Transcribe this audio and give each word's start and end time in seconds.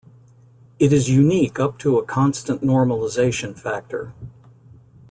It 0.79 0.91
is 0.91 1.11
unique 1.11 1.59
up 1.59 1.77
to 1.77 1.99
a 1.99 2.03
constant 2.03 2.63
normalization 2.63 3.55
factor. 3.55 4.13